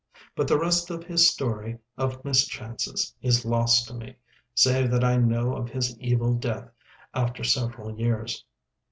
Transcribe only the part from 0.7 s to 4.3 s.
of his story of mischances is lost to me,